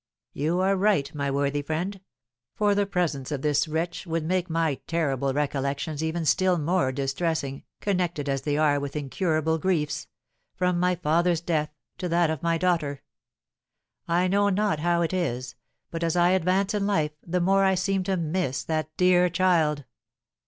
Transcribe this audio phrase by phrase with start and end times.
[0.33, 2.01] "You are right, my worthy friend;
[2.55, 7.65] for the presence of this wretch would make my terrible recollections even still more distressing,
[7.81, 10.07] connected as they are with incurable griefs,
[10.55, 11.69] from my father's death
[11.99, 13.03] to that of my daughter.
[14.07, 15.53] I know not how it is,
[15.91, 19.85] but as I advance in life the more I seem to miss that dear child.